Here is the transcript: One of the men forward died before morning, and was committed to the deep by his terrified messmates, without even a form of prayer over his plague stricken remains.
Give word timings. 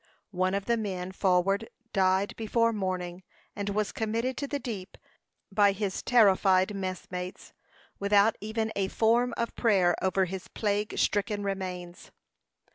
One 0.31 0.55
of 0.55 0.65
the 0.65 0.77
men 0.77 1.11
forward 1.11 1.69
died 1.93 2.35
before 2.35 2.73
morning, 2.73 3.21
and 3.55 3.69
was 3.69 3.91
committed 3.91 4.35
to 4.37 4.47
the 4.47 4.57
deep 4.57 4.97
by 5.51 5.73
his 5.73 6.01
terrified 6.01 6.75
messmates, 6.75 7.53
without 7.99 8.35
even 8.41 8.71
a 8.75 8.87
form 8.87 9.31
of 9.37 9.55
prayer 9.55 9.93
over 10.03 10.25
his 10.25 10.47
plague 10.47 10.97
stricken 10.97 11.43
remains. 11.43 12.09